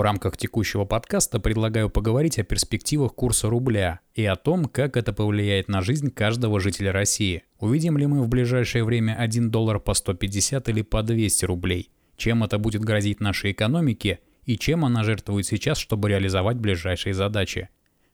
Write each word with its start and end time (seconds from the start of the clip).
В 0.00 0.02
рамках 0.02 0.38
текущего 0.38 0.86
подкаста 0.86 1.40
предлагаю 1.40 1.90
поговорить 1.90 2.38
о 2.38 2.42
перспективах 2.42 3.14
курса 3.14 3.50
рубля 3.50 4.00
и 4.14 4.24
о 4.24 4.34
том, 4.34 4.64
как 4.64 4.96
это 4.96 5.12
повлияет 5.12 5.68
на 5.68 5.82
жизнь 5.82 6.10
каждого 6.10 6.58
жителя 6.58 6.90
России. 6.90 7.42
Увидим 7.58 7.98
ли 7.98 8.06
мы 8.06 8.22
в 8.22 8.28
ближайшее 8.28 8.82
время 8.82 9.14
1 9.18 9.50
доллар 9.50 9.78
по 9.78 9.92
150 9.92 10.70
или 10.70 10.80
по 10.80 11.02
200 11.02 11.44
рублей? 11.44 11.90
Чем 12.16 12.42
это 12.42 12.56
будет 12.58 12.82
грозить 12.82 13.20
нашей 13.20 13.52
экономике 13.52 14.20
и 14.46 14.56
чем 14.56 14.86
она 14.86 15.04
жертвует 15.04 15.44
сейчас, 15.44 15.76
чтобы 15.76 16.08
реализовать 16.08 16.56
ближайшие 16.56 17.12
задачи? 17.12 17.68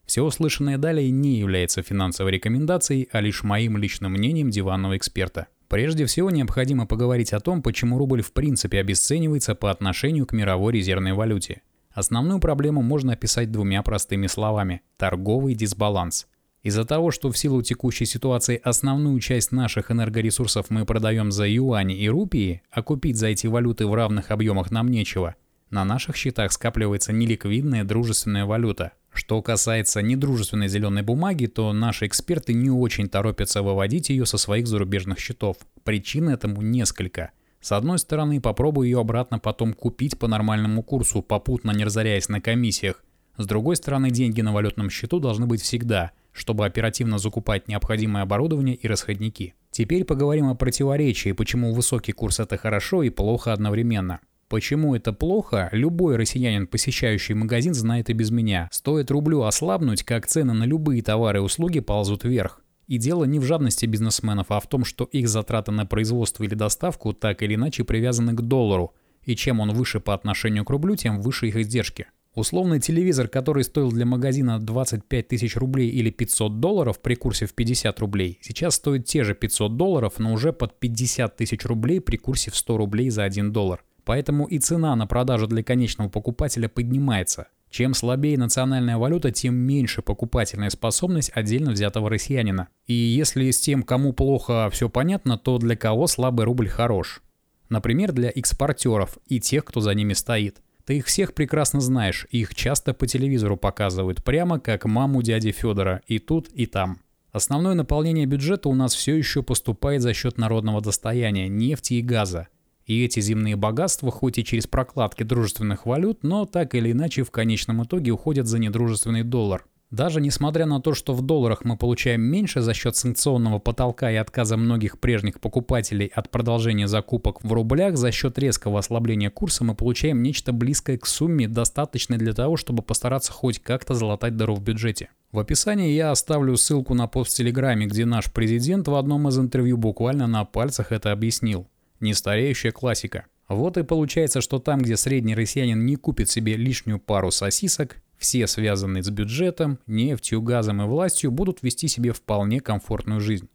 Все 0.05 0.23
услышанное 0.23 0.77
далее 0.77 1.09
не 1.09 1.39
является 1.39 1.83
финансовой 1.83 2.33
рекомендацией, 2.33 3.07
а 3.13 3.21
лишь 3.21 3.43
моим 3.43 3.77
личным 3.77 4.11
мнением 4.11 4.49
диванного 4.49 4.97
эксперта. 4.97 5.47
Прежде 5.69 6.05
всего 6.05 6.31
необходимо 6.31 6.85
поговорить 6.85 7.31
о 7.31 7.39
том, 7.39 7.61
почему 7.61 7.97
рубль 7.97 8.21
в 8.21 8.33
принципе 8.33 8.81
обесценивается 8.81 9.55
по 9.55 9.71
отношению 9.71 10.25
к 10.25 10.33
мировой 10.33 10.73
резервной 10.73 11.13
валюте. 11.13 11.61
Основную 11.97 12.39
проблему 12.39 12.83
можно 12.83 13.13
описать 13.13 13.51
двумя 13.51 13.81
простыми 13.81 14.27
словами– 14.27 14.83
торговый 14.97 15.55
дисбаланс. 15.55 16.27
Из-за 16.61 16.85
того, 16.85 17.09
что 17.09 17.31
в 17.31 17.37
силу 17.39 17.63
текущей 17.63 18.05
ситуации 18.05 18.61
основную 18.63 19.19
часть 19.19 19.51
наших 19.51 19.89
энергоресурсов 19.89 20.69
мы 20.69 20.85
продаем 20.85 21.31
за 21.31 21.47
юани 21.47 21.97
и 21.97 22.07
рупии, 22.07 22.61
а 22.69 22.83
купить 22.83 23.17
за 23.17 23.29
эти 23.29 23.47
валюты 23.47 23.87
в 23.87 23.95
равных 23.95 24.29
объемах 24.29 24.69
нам 24.69 24.89
нечего, 24.89 25.33
на 25.71 25.83
наших 25.85 26.15
счетах 26.15 26.51
скапливается 26.51 27.13
неликвидная 27.13 27.83
дружественная 27.83 28.45
валюта. 28.45 28.91
Что 29.11 29.41
касается 29.41 30.03
недружественной 30.03 30.67
зеленой 30.67 31.01
бумаги, 31.01 31.47
то 31.47 31.73
наши 31.73 32.05
эксперты 32.05 32.53
не 32.53 32.69
очень 32.69 33.09
торопятся 33.09 33.63
выводить 33.63 34.09
ее 34.09 34.27
со 34.27 34.37
своих 34.37 34.67
зарубежных 34.67 35.17
счетов. 35.17 35.57
Причин 35.83 36.29
этому 36.29 36.61
несколько– 36.61 37.31
с 37.61 37.71
одной 37.71 37.99
стороны, 37.99 38.39
попробую 38.39 38.87
ее 38.87 38.99
обратно 38.99 39.39
потом 39.39 39.73
купить 39.73 40.17
по 40.17 40.27
нормальному 40.27 40.83
курсу, 40.83 41.21
попутно 41.21 41.71
не 41.71 41.83
разоряясь 41.83 42.29
на 42.29 42.39
комиссиях. 42.39 43.03
С 43.37 43.45
другой 43.45 43.75
стороны, 43.75 44.09
деньги 44.09 44.41
на 44.41 44.53
валютном 44.53 44.89
счету 44.89 45.19
должны 45.19 45.45
быть 45.45 45.61
всегда, 45.61 46.11
чтобы 46.31 46.65
оперативно 46.65 47.17
закупать 47.17 47.67
необходимое 47.67 48.23
оборудование 48.23 48.75
и 48.75 48.87
расходники. 48.87 49.55
Теперь 49.71 50.05
поговорим 50.05 50.47
о 50.47 50.55
противоречии, 50.55 51.33
почему 51.33 51.73
высокий 51.73 52.11
курс 52.11 52.39
это 52.39 52.57
хорошо 52.57 53.03
и 53.03 53.09
плохо 53.09 53.53
одновременно. 53.53 54.21
Почему 54.47 54.95
это 54.95 55.11
плохо, 55.11 55.69
любой 55.73 56.15
россиянин, 56.15 56.67
посещающий 56.67 57.35
магазин, 57.35 57.73
знает 57.73 58.09
и 58.09 58.13
без 58.13 58.31
меня. 58.31 58.69
Стоит 58.71 59.11
рублю 59.11 59.43
ослабнуть, 59.43 60.03
как 60.03 60.25
цены 60.25 60.53
на 60.53 60.63
любые 60.63 61.01
товары 61.01 61.39
и 61.39 61.41
услуги 61.41 61.81
ползут 61.81 62.23
вверх. 62.23 62.61
И 62.87 62.97
дело 62.97 63.25
не 63.25 63.39
в 63.39 63.43
жадности 63.43 63.85
бизнесменов, 63.85 64.47
а 64.49 64.59
в 64.59 64.67
том, 64.67 64.85
что 64.85 65.03
их 65.03 65.27
затраты 65.27 65.71
на 65.71 65.85
производство 65.85 66.43
или 66.43 66.55
доставку 66.55 67.13
так 67.13 67.43
или 67.43 67.55
иначе 67.55 67.83
привязаны 67.83 68.33
к 68.33 68.41
доллару, 68.41 68.93
и 69.23 69.35
чем 69.35 69.59
он 69.59 69.73
выше 69.73 69.99
по 69.99 70.13
отношению 70.13 70.63
к 70.63 70.69
рублю, 70.69 70.95
тем 70.95 71.19
выше 71.19 71.47
их 71.47 71.57
издержки. 71.57 72.07
Условный 72.33 72.79
телевизор, 72.79 73.27
который 73.27 73.63
стоил 73.63 73.91
для 73.91 74.05
магазина 74.05 74.59
25 74.59 75.27
тысяч 75.27 75.55
рублей 75.57 75.89
или 75.89 76.11
500 76.11 76.59
долларов 76.59 77.01
при 77.01 77.15
курсе 77.15 77.45
в 77.45 77.53
50 77.53 77.99
рублей, 77.99 78.37
сейчас 78.41 78.75
стоит 78.75 79.05
те 79.05 79.23
же 79.23 79.33
500 79.33 79.75
долларов, 79.75 80.13
но 80.19 80.31
уже 80.31 80.53
под 80.53 80.79
50 80.79 81.35
тысяч 81.35 81.65
рублей 81.65 81.99
при 81.99 82.17
курсе 82.17 82.51
в 82.51 82.55
100 82.55 82.77
рублей 82.77 83.09
за 83.09 83.23
1 83.23 83.51
доллар. 83.51 83.83
Поэтому 84.05 84.45
и 84.45 84.59
цена 84.59 84.95
на 84.95 85.07
продажу 85.07 85.47
для 85.47 85.63
конечного 85.63 86.09
покупателя 86.09 86.69
поднимается. 86.69 87.47
Чем 87.77 87.93
слабее 87.93 88.39
национальная 88.39 88.97
валюта, 88.97 89.29
тем 89.29 89.53
меньше 89.53 90.01
покупательная 90.01 90.71
способность 90.71 91.29
отдельно 91.35 91.69
взятого 91.69 92.09
россиянина. 92.09 92.69
И 92.87 92.93
если 92.95 93.51
с 93.51 93.59
тем, 93.59 93.83
кому 93.83 94.13
плохо 94.13 94.67
все 94.71 94.89
понятно, 94.89 95.37
то 95.37 95.59
для 95.59 95.75
кого 95.75 96.07
слабый 96.07 96.47
рубль 96.47 96.69
хорош? 96.69 97.21
Например, 97.69 98.13
для 98.13 98.31
экспортеров 98.33 99.19
и 99.27 99.39
тех, 99.39 99.63
кто 99.63 99.79
за 99.79 99.93
ними 99.93 100.13
стоит. 100.13 100.63
Ты 100.85 100.97
их 100.97 101.05
всех 101.05 101.35
прекрасно 101.35 101.79
знаешь, 101.79 102.25
их 102.31 102.55
часто 102.55 102.95
по 102.95 103.05
телевизору 103.05 103.57
показывают, 103.57 104.23
прямо 104.23 104.59
как 104.59 104.85
маму 104.85 105.21
дяди 105.21 105.51
Федора, 105.51 106.01
и 106.07 106.17
тут, 106.17 106.47
и 106.47 106.65
там. 106.65 107.01
Основное 107.31 107.75
наполнение 107.75 108.25
бюджета 108.25 108.69
у 108.69 108.73
нас 108.73 108.95
все 108.95 109.15
еще 109.15 109.43
поступает 109.43 110.01
за 110.01 110.15
счет 110.15 110.39
народного 110.39 110.81
достояния, 110.81 111.47
нефти 111.47 111.93
и 111.93 112.01
газа. 112.01 112.47
И 112.87 113.03
эти 113.03 113.19
земные 113.19 113.57
богатства, 113.57 114.11
хоть 114.11 114.37
и 114.37 114.45
через 114.45 114.65
прокладки 114.65 115.23
дружественных 115.23 115.85
валют, 115.85 116.23
но 116.23 116.45
так 116.45 116.73
или 116.73 116.93
иначе 116.93 117.23
в 117.23 117.31
конечном 117.31 117.83
итоге 117.83 118.11
уходят 118.11 118.47
за 118.47 118.59
недружественный 118.59 119.23
доллар. 119.23 119.65
Даже 119.91 120.19
несмотря 120.19 120.65
на 120.65 120.81
то, 120.81 120.93
что 120.93 121.13
в 121.13 121.21
долларах 121.21 121.63
мы 121.63 121.77
получаем 121.77 122.21
меньше 122.21 122.59
за 122.61 122.73
счет 122.73 122.97
санкционного 122.97 123.59
потолка 123.59 124.11
и 124.11 124.15
отказа 124.15 124.57
многих 124.57 124.99
прежних 124.99 125.39
покупателей 125.39 126.07
от 126.07 126.29
продолжения 126.29 126.89
закупок 126.89 127.41
в 127.41 127.53
рублях, 127.53 127.95
за 127.95 128.11
счет 128.11 128.37
резкого 128.37 128.79
ослабления 128.79 129.29
курса 129.29 129.63
мы 129.63 129.75
получаем 129.75 130.21
нечто 130.23 130.51
близкое 130.51 130.97
к 130.97 131.05
сумме, 131.05 131.47
достаточной 131.47 132.17
для 132.17 132.33
того, 132.33 132.57
чтобы 132.57 132.83
постараться 132.83 133.31
хоть 133.31 133.59
как-то 133.59 133.95
залатать 133.95 134.35
дыру 134.35 134.55
в 134.55 134.61
бюджете. 134.61 135.09
В 135.31 135.39
описании 135.39 135.91
я 135.91 136.11
оставлю 136.11 136.57
ссылку 136.57 136.93
на 136.93 137.07
пост 137.07 137.31
в 137.31 137.35
Телеграме, 137.35 137.85
где 137.85 138.05
наш 138.05 138.31
президент 138.31 138.89
в 138.89 138.95
одном 138.95 139.29
из 139.29 139.39
интервью 139.39 139.77
буквально 139.77 140.27
на 140.27 140.43
пальцах 140.43 140.91
это 140.91 141.13
объяснил. 141.13 141.67
Нестареющая 141.99 142.71
классика. 142.71 143.25
Вот 143.47 143.77
и 143.77 143.83
получается, 143.83 144.41
что 144.41 144.59
там, 144.59 144.79
где 144.79 144.97
средний 144.97 145.35
россиянин 145.35 145.85
не 145.85 145.95
купит 145.95 146.29
себе 146.29 146.55
лишнюю 146.55 146.99
пару 146.99 147.31
сосисок, 147.31 147.97
все 148.17 148.45
связанные 148.47 149.03
с 149.03 149.09
бюджетом, 149.09 149.79
нефтью, 149.87 150.41
газом 150.41 150.81
и 150.81 150.85
властью 150.85 151.31
будут 151.31 151.63
вести 151.63 151.87
себе 151.87 152.11
вполне 152.11 152.59
комфортную 152.59 153.21
жизнь. 153.21 153.47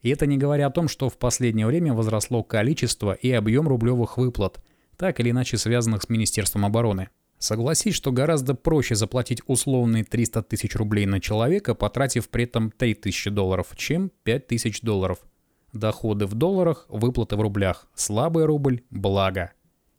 И 0.00 0.10
это 0.10 0.26
не 0.26 0.38
говоря 0.38 0.66
о 0.66 0.70
том, 0.70 0.88
что 0.88 1.08
в 1.08 1.18
последнее 1.18 1.66
время 1.66 1.92
возросло 1.92 2.42
количество 2.42 3.12
и 3.12 3.30
объем 3.30 3.68
рублевых 3.68 4.16
выплат, 4.16 4.62
так 4.96 5.18
или 5.20 5.30
иначе 5.30 5.58
связанных 5.58 6.02
с 6.02 6.08
Министерством 6.08 6.64
обороны. 6.64 7.08
Согласись, 7.38 7.96
что 7.96 8.12
гораздо 8.12 8.54
проще 8.54 8.94
заплатить 8.94 9.42
условные 9.46 10.04
300 10.04 10.42
тысяч 10.42 10.76
рублей 10.76 11.06
на 11.06 11.20
человека, 11.20 11.74
потратив 11.74 12.28
при 12.28 12.44
этом 12.44 12.70
3000 12.70 13.30
долларов, 13.30 13.68
чем 13.76 14.12
5000 14.24 14.82
долларов– 14.82 15.18
Доходы 15.72 16.26
в 16.26 16.34
долларах, 16.34 16.84
выплаты 16.90 17.36
в 17.36 17.40
рублях. 17.40 17.86
Слабый 17.94 18.44
рубль– 18.44 18.82
благо. 18.90 19.52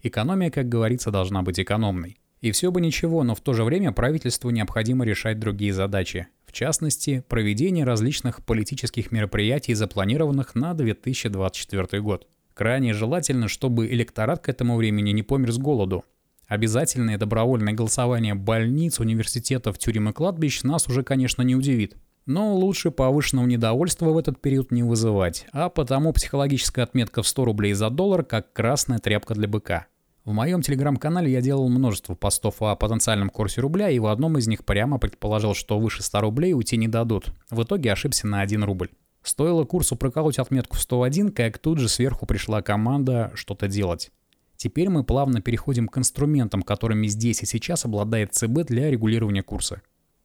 Экономия, 0.04 0.52
как 0.52 0.70
говорится, 0.70 1.10
должна 1.10 1.42
быть 1.42 1.60
экономной. 1.60 2.20
И 2.42 2.52
все 2.52 2.72
бы 2.72 2.80
ничего, 2.80 3.24
но 3.24 3.34
в 3.34 3.42
то 3.42 3.54
же 3.54 3.64
время 3.64 3.92
правительству 3.92 4.52
необходимо 4.52 5.04
решать 5.04 5.40
другие 5.40 5.74
задачи. 5.74 6.28
В 6.46 6.52
частности, 6.52 7.24
проведение 7.28 7.86
различных 7.86 8.46
политических 8.46 9.12
мероприятий, 9.12 9.74
запланированных 9.74 10.54
на 10.54 10.76
2024 10.76 12.02
год. 12.02 12.28
Крайне 12.54 12.94
желательно, 12.94 13.48
чтобы 13.48 13.88
электорат 13.88 14.44
к 14.44 14.50
этому 14.50 14.76
времени 14.76 15.10
не 15.10 15.24
помер 15.24 15.52
с 15.52 15.58
голоду. 15.58 16.06
Обязательное 16.48 17.18
добровольное 17.18 17.74
голосование 17.74 18.36
больниц, 18.36 19.00
университетов, 19.00 19.80
тюрем 19.80 20.10
и 20.10 20.14
кладбищ 20.14 20.62
нас 20.62 20.88
уже, 20.88 21.02
конечно, 21.02 21.42
не 21.42 21.56
удивит. 21.56 21.96
Но 22.26 22.56
лучше 22.56 22.90
повышенного 22.90 23.46
недовольства 23.46 24.10
в 24.10 24.18
этот 24.18 24.40
период 24.40 24.72
не 24.72 24.82
вызывать, 24.82 25.46
а 25.52 25.70
потому 25.70 26.14
психологическая 26.14 26.86
отметка 26.86 27.22
в 27.22 27.28
100 27.28 27.46
рублей 27.46 27.74
за 27.74 27.90
доллар 27.90 28.24
как 28.24 28.54
красная 28.54 29.00
тряпка 29.00 29.34
для 29.34 29.48
быка. 29.48 29.88
В 30.24 30.32
моем 30.32 30.62
телеграм-канале 30.62 31.30
я 31.30 31.42
делал 31.42 31.68
множество 31.68 32.16
постов 32.16 32.62
о 32.62 32.78
потенциальном 32.78 33.30
курсе 33.30 33.60
рубля 33.60 33.90
и 33.90 34.00
в 34.00 34.06
одном 34.06 34.38
из 34.38 34.48
них 34.48 34.64
прямо 34.64 34.98
предположил, 34.98 35.54
что 35.54 35.78
выше 35.78 36.02
100 36.02 36.22
рублей 36.22 36.54
уйти 36.54 36.78
не 36.78 36.88
дадут. 36.88 37.34
В 37.50 37.64
итоге 37.64 37.92
ошибся 37.92 38.26
на 38.26 38.40
1 38.40 38.64
рубль. 38.64 38.90
Стоило 39.22 39.66
курсу 39.66 39.98
проколоть 39.98 40.40
отметку 40.40 40.78
в 40.78 40.82
101, 40.82 41.34
как 41.34 41.58
тут 41.58 41.80
же 41.80 41.90
сверху 41.90 42.26
пришла 42.26 42.62
команда 42.62 43.32
что-то 43.36 43.68
делать. 43.68 44.12
Теперь 44.56 44.88
мы 44.88 45.04
плавно 45.04 45.42
переходим 45.42 45.90
к 45.90 45.98
инструментам, 45.98 46.62
которыми 46.62 47.08
здесь 47.08 47.44
и 47.44 47.46
сейчас 47.46 47.84
обладает 47.84 48.34
ЦБ 48.34 48.66
для 48.66 48.90
регулирования 48.90 49.44
курса. 49.44 49.82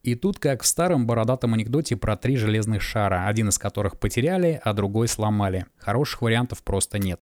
И 0.09 0.15
тут 0.15 0.39
как 0.39 0.63
в 0.63 0.67
старом 0.67 1.07
бородатом 1.07 1.53
анекдоте 1.53 1.95
про 1.95 2.17
три 2.17 2.37
железных 2.37 2.81
шара, 2.81 3.27
один 3.27 3.51
из 3.51 3.59
которых 3.59 4.01
потеряли, 4.01 4.59
а 4.65 4.73
другой 4.73 5.07
сломали. 5.07 5.67
Хороших 5.77 6.23
вариантов 6.23 6.63
просто 6.63 6.99
нет. 6.99 7.21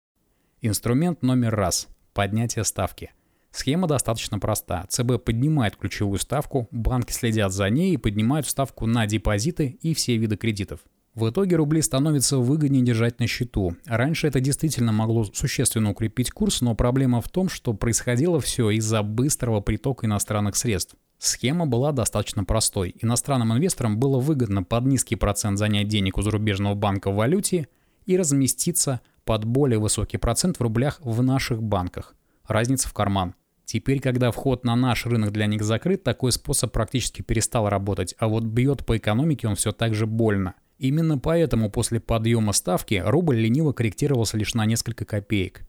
Инструмент 0.61 1.21
номер 1.21 1.57
раз– 1.57 1.89
поднятие 2.15 2.65
ставки. 2.65 3.11
Схема 3.51 3.89
достаточно 3.89 4.39
проста. 4.39 4.87
ЦБ 4.89 5.21
поднимает 5.25 5.75
ключевую 5.75 6.21
ставку, 6.21 6.69
банки 6.71 7.11
следят 7.11 7.53
за 7.53 7.69
ней 7.71 7.93
и 7.93 7.97
поднимают 7.97 8.47
ставку 8.47 8.87
на 8.87 9.05
депозиты 9.07 9.77
и 9.83 9.93
все 9.93 10.17
виды 10.17 10.37
кредитов. 10.37 10.79
В 11.17 11.29
итоге 11.29 11.57
рубли 11.57 11.83
становится 11.83 12.39
выгоднее 12.39 12.85
держать 12.85 13.19
на 13.19 13.27
счету. 13.27 13.75
Раньше 13.87 14.29
это 14.29 14.39
действительно 14.39 14.93
могло 14.93 15.25
существенно 15.25 15.91
укрепить 15.91 16.31
курс, 16.31 16.61
но 16.61 16.77
проблема 16.77 17.21
в 17.21 17.29
том, 17.31 17.49
что 17.49 17.75
происходило 17.75 18.39
все 18.39 18.71
из-за 18.71 19.03
быстрого 19.03 19.61
притока 19.61 20.07
иностранных 20.07 20.55
средств. 20.55 20.95
Схема 21.19 21.67
была 21.67 21.93
достаточно 21.93 22.45
простой. 22.45 22.95
Иностранным 23.01 23.53
инвесторам 23.53 23.99
было 23.99 24.19
выгодно 24.19 24.63
под 24.63 24.85
низкий 24.85 25.17
процент 25.17 25.59
занять 25.59 25.89
денег 25.89 26.19
у 26.19 26.23
зарубежного 26.23 26.75
банка 26.75 27.11
в 27.11 27.17
валюте 27.17 27.69
и 28.05 28.17
разместиться 28.17 29.01
под 29.25 29.45
более 29.45 29.79
высокий 29.79 30.19
процент 30.19 30.59
в 30.59 30.63
рублях 30.63 31.01
в 31.03 31.23
наших 31.23 31.63
банках. 31.63 32.15
Разница 32.47 32.89
в 32.89 32.93
карман. 32.93 33.35
Теперь, 33.65 33.99
когда 33.99 34.31
вход 34.31 34.65
на 34.65 34.77
наш 34.77 35.07
рынок 35.07 35.33
для 35.33 35.47
них 35.47 35.65
закрыт, 35.65 36.05
такой 36.05 36.31
способ 36.31 36.71
практически 36.71 37.23
перестал 37.23 37.69
работать, 37.69 38.15
а 38.19 38.29
вот 38.29 38.45
бьет 38.45 38.87
по 38.87 38.97
экономике 38.97 39.49
он 39.49 39.57
все 39.57 39.73
так 39.73 39.95
же 39.95 40.07
больно. 40.07 40.55
Именно 40.79 41.19
поэтому 41.19 41.71
после 41.71 41.99
подъема 41.99 42.53
ставки 42.53 43.03
рубль 43.05 43.37
лениво 43.37 43.73
корректировался 43.73 44.37
лишь 44.37 44.55
на 44.55 44.67
несколько 44.67 45.05
копеек. 45.05 45.63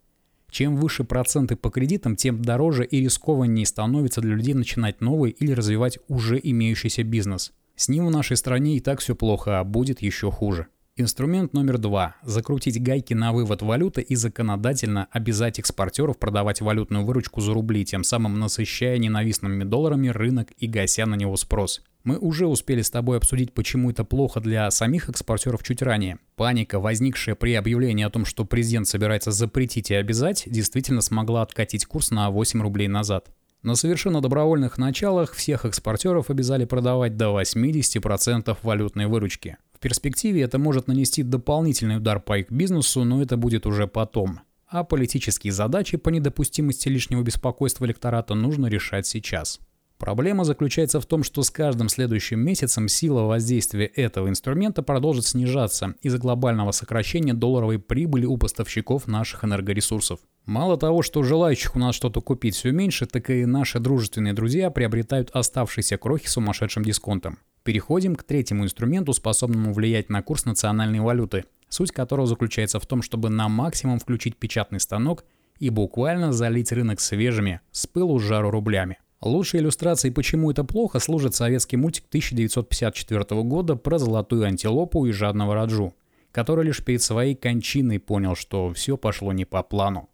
Чем 0.49 0.77
выше 0.77 1.03
проценты 1.03 1.55
по 1.55 1.69
кредитам, 1.69 2.15
тем 2.15 2.41
дороже 2.41 2.85
и 2.85 3.01
рискованнее 3.01 3.65
становится 3.65 4.21
для 4.21 4.35
людей 4.35 4.53
начинать 4.53 5.01
новый 5.01 5.31
или 5.31 5.51
развивать 5.51 5.99
уже 6.07 6.39
имеющийся 6.41 7.03
бизнес. 7.03 7.53
С 7.75 7.89
ним 7.89 8.07
в 8.07 8.11
нашей 8.11 8.37
стране 8.37 8.77
и 8.77 8.79
так 8.79 8.99
все 8.99 9.15
плохо, 9.15 9.59
а 9.59 9.63
будет 9.63 10.01
еще 10.01 10.31
хуже. 10.31 10.67
Инструмент 10.99 11.53
номер 11.53 11.77
два– 11.77 12.15
закрутить 12.23 12.81
гайки 12.81 13.13
на 13.13 13.31
вывод 13.31 13.61
валюты 13.61 14.01
и 14.01 14.15
законодательно 14.15 15.07
обязать 15.11 15.59
экспортеров 15.59 16.17
продавать 16.17 16.59
валютную 16.59 17.05
выручку 17.05 17.39
за 17.39 17.53
рубли, 17.53 17.85
тем 17.85 18.03
самым 18.03 18.39
насыщая 18.39 18.97
ненавистными 18.97 19.63
долларами 19.63 20.07
рынок 20.07 20.47
и 20.57 20.65
гася 20.65 21.05
на 21.05 21.13
него 21.13 21.37
спрос. 21.37 21.83
Мы 22.03 22.17
уже 22.17 22.47
успели 22.47 22.81
с 22.81 22.89
тобой 22.89 23.17
обсудить, 23.17 23.53
почему 23.53 23.91
это 23.91 24.05
плохо 24.05 24.39
для 24.39 24.71
самих 24.71 25.07
экспортеров 25.07 25.61
чуть 25.61 25.83
ранее. 25.83 26.17
Паника, 26.35 26.79
возникшая 26.79 27.35
при 27.35 27.53
объявлении 27.53 28.03
о 28.03 28.09
том, 28.09 28.25
что 28.25 28.43
президент 28.43 28.87
собирается 28.87 29.29
запретить 29.29 29.91
и 29.91 29.93
обязать, 29.93 30.45
действительно 30.47 31.01
смогла 31.01 31.43
откатить 31.43 31.85
курс 31.85 32.09
на 32.09 32.31
8 32.31 32.59
рублей 32.59 32.87
назад. 32.87 33.29
На 33.63 33.75
совершенно 33.75 34.21
добровольных 34.21 34.77
началах 34.77 35.33
всех 35.33 35.65
экспортеров 35.65 36.29
обязали 36.29 36.65
продавать 36.65 37.17
до 37.17 37.39
80% 37.39 38.57
валютной 38.63 39.07
выручки. 39.07 39.57
В 39.77 39.79
перспективе 39.79 40.41
это 40.41 40.57
может 40.57 40.87
нанести 40.87 41.21
дополнительный 41.21 41.97
удар 41.97 42.19
по 42.19 42.39
их 42.39 42.49
бизнесу, 42.49 43.03
но 43.03 43.21
это 43.21 43.37
будет 43.37 43.67
уже 43.67 43.85
потом. 43.85 44.39
А 44.65 44.83
политические 44.83 45.53
задачи 45.53 45.97
по 45.97 46.09
недопустимости 46.09 46.89
лишнего 46.89 47.21
беспокойства 47.21 47.85
электората 47.85 48.33
нужно 48.33 48.65
решать 48.65 49.05
сейчас. 49.05 49.59
Проблема 49.97 50.43
заключается 50.43 51.01
в 51.01 51.05
том, 51.07 51.23
что 51.23 51.41
с 51.41 51.49
каждым 51.49 51.89
следующим 51.89 52.39
месяцем 52.39 52.87
сила 52.87 53.23
воздействия 53.23 53.85
этого 53.85 54.29
инструмента 54.29 54.83
продолжит 54.83 55.25
снижаться 55.25 55.95
из-за 56.01 56.19
глобального 56.19 56.71
сокращения 56.71 57.33
долларовой 57.33 57.79
прибыли 57.79 58.25
у 58.25 58.37
поставщиков 58.37 59.07
наших 59.07 59.43
энергоресурсов. 59.43 60.19
Мало 60.45 60.77
того, 60.77 61.01
что 61.01 61.23
желающих 61.23 61.75
у 61.75 61.79
нас 61.79 61.95
что-то 61.95 62.21
купить 62.21 62.55
все 62.55 62.71
меньше, 62.71 63.07
так 63.07 63.29
и 63.31 63.45
наши 63.45 63.79
дружественные 63.79 64.33
друзья 64.33 64.69
приобретают 64.69 65.31
оставшиеся 65.31 65.97
крохи 65.97 66.27
сумасшедшим 66.27 66.83
дисконтом. 66.83 67.39
Переходим 67.63 68.15
к 68.15 68.23
третьему 68.23 68.63
инструменту, 68.63 69.13
способному 69.13 69.73
влиять 69.73 70.09
на 70.09 70.21
курс 70.21 70.45
национальной 70.45 70.99
валюты, 70.99 71.45
суть 71.69 71.91
которого 71.91 72.27
заключается 72.27 72.79
в 72.79 72.85
том, 72.85 73.01
чтобы 73.01 73.29
на 73.29 73.49
максимум 73.49 73.99
включить 73.99 74.37
печатный 74.37 74.79
станок 74.79 75.25
и 75.59 75.69
буквально 75.69 76.31
залить 76.31 76.71
рынок 76.71 77.01
свежими, 77.01 77.59
с 77.71 77.87
пылу 77.87 78.19
жару 78.19 78.51
рублями. 78.51 78.99
Лучшей 79.21 79.61
иллюстрацией, 79.61 80.13
почему 80.13 80.51
это 80.51 80.63
плохо, 80.63 80.99
служит 80.99 81.33
советский 81.33 81.75
мультик 81.75 82.05
1954 82.09 83.41
года 83.41 83.75
про 83.75 83.97
золотую 83.97 84.45
антилопу 84.45 85.05
и 85.07 85.11
жадного 85.11 85.55
Раджу, 85.55 85.95
который 86.31 86.65
лишь 86.65 86.83
перед 86.83 87.01
своей 87.01 87.33
кончиной 87.33 87.99
понял, 87.99 88.35
что 88.35 88.71
все 88.73 88.95
пошло 88.95 89.33
не 89.33 89.45
по 89.45 89.63
плану. 89.63 90.09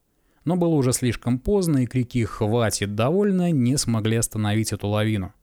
Но 0.46 0.56
было 0.56 0.74
уже 0.76 0.94
слишком 0.94 1.38
поздно, 1.38 1.80
и 1.80 1.86
крики 1.86 2.24
«хватит, 2.24 2.96
довольно» 2.96 3.52
не 3.52 3.78
смогли 3.78 4.18
остановить 4.18 4.72
эту 4.72 4.88
лавину. 4.88 5.34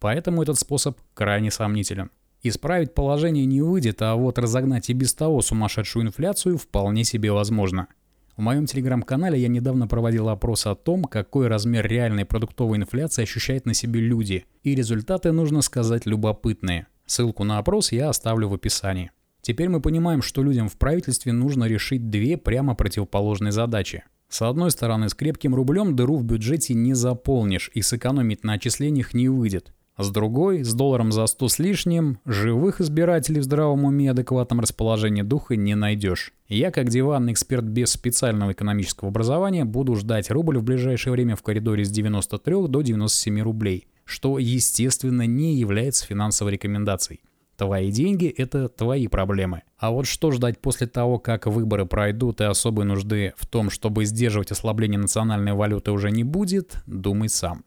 Поэтому 0.00 0.42
этот 0.42 0.58
способ 0.58 0.98
крайне 1.14 1.50
сомнителен. 1.50 2.10
Исправить 2.42 2.94
положение 2.94 3.46
не 3.46 3.62
выйдет, 3.62 4.02
а 4.02 4.16
вот 4.16 4.38
разогнать 4.38 4.90
и 4.90 4.92
без 4.92 5.14
того 5.14 5.40
сумасшедшую 5.40 6.06
инфляцию 6.06 6.58
вполне 6.58 7.04
себе 7.04 7.32
возможно. 7.32 7.88
В 8.36 8.40
моем 8.40 8.66
телеграм-канале 8.66 9.38
я 9.38 9.46
недавно 9.46 9.86
проводил 9.86 10.28
опрос 10.28 10.66
о 10.66 10.74
том, 10.74 11.04
какой 11.04 11.46
размер 11.46 11.86
реальной 11.86 12.24
продуктовой 12.24 12.78
инфляции 12.78 13.22
ощущают 13.22 13.64
на 13.64 13.74
себе 13.74 14.00
люди, 14.00 14.44
и 14.64 14.74
результаты, 14.74 15.30
нужно 15.30 15.62
сказать, 15.62 16.04
любопытные. 16.04 16.88
Ссылку 17.06 17.44
на 17.44 17.58
опрос 17.58 17.92
я 17.92 18.08
оставлю 18.08 18.48
в 18.48 18.54
описании. 18.54 19.12
Теперь 19.40 19.68
мы 19.68 19.80
понимаем, 19.80 20.20
что 20.20 20.42
людям 20.42 20.68
в 20.68 20.76
правительстве 20.76 21.32
нужно 21.32 21.64
решить 21.64 22.10
две 22.10 22.36
прямо 22.36 22.74
противоположные 22.74 23.52
задачи. 23.52 24.02
С 24.28 24.42
одной 24.42 24.72
стороны, 24.72 25.08
с 25.08 25.14
крепким 25.14 25.54
рублем 25.54 25.94
дыру 25.94 26.16
в 26.16 26.24
бюджете 26.24 26.74
не 26.74 26.94
заполнишь 26.94 27.70
и 27.72 27.82
сэкономить 27.82 28.42
на 28.42 28.54
отчислениях 28.54 29.14
не 29.14 29.28
выйдет. 29.28 29.72
С 29.96 30.10
другой, 30.10 30.64
с 30.64 30.74
долларом 30.74 31.12
за 31.12 31.24
100 31.24 31.48
с 31.48 31.58
лишним, 31.60 32.18
живых 32.24 32.80
избирателей 32.80 33.38
в 33.40 33.44
здравом 33.44 33.84
уме 33.84 34.06
и 34.06 34.08
адекватном 34.08 34.58
расположении 34.58 35.22
духа 35.22 35.54
не 35.54 35.76
найдешь. 35.76 36.32
Я, 36.48 36.72
как 36.72 36.88
диванный 36.88 37.32
эксперт 37.32 37.64
без 37.64 37.92
специального 37.92 38.52
экономического 38.52 39.10
образования, 39.10 39.64
буду 39.64 39.94
ждать 39.94 40.32
рубль 40.32 40.58
в 40.58 40.64
ближайшее 40.64 41.12
время 41.12 41.36
в 41.36 41.42
коридоре 41.42 41.84
с 41.84 41.90
93 41.90 42.66
до 42.66 42.82
97 42.82 43.40
рублей, 43.40 43.86
что, 44.04 44.40
естественно, 44.40 45.26
не 45.26 45.54
является 45.54 46.04
финансовой 46.06 46.54
рекомендацией. 46.54 47.20
Твои 47.56 47.92
деньги– 47.92 48.26
это 48.36 48.68
твои 48.68 49.06
проблемы. 49.06 49.62
А 49.78 49.92
вот 49.92 50.06
что 50.06 50.32
ждать 50.32 50.58
после 50.58 50.88
того, 50.88 51.20
как 51.20 51.46
выборы 51.46 51.86
пройдут 51.86 52.40
и 52.40 52.44
особой 52.44 52.84
нужды 52.84 53.32
в 53.36 53.46
том, 53.46 53.70
чтобы 53.70 54.06
сдерживать 54.06 54.50
ослабление 54.50 54.98
национальной 54.98 55.52
валюты 55.52 55.92
уже 55.92 56.10
не 56.10 56.24
будет, 56.24 56.78
думай 56.86 57.28
сам. 57.28 57.64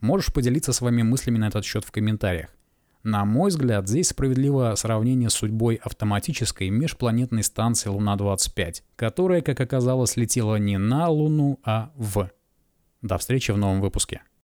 Можешь 0.00 0.32
поделиться 0.32 0.72
своими 0.72 1.02
мыслями 1.02 1.38
на 1.38 1.48
этот 1.48 1.64
счет 1.64 1.84
в 1.84 1.90
комментариях. 1.90 2.50
На 3.02 3.24
мой 3.24 3.50
взгляд, 3.50 3.88
здесь 3.88 4.08
справедливо 4.08 4.74
сравнение 4.76 5.30
с 5.30 5.34
судьбой 5.34 5.76
автоматической 5.76 6.68
межпланетной 6.68 7.42
станции 7.42 7.88
Луна-25, 7.88 8.82
которая, 8.96 9.40
как 9.40 9.60
оказалось, 9.60 10.16
летела 10.16 10.56
не 10.56 10.78
на 10.78 11.08
Луну, 11.08 11.58
а 11.62 11.92
в. 11.96 12.30
До 13.00 13.16
встречи 13.18 13.52
в 13.52 13.56
новом 13.56 13.80
выпуске. 13.80 14.22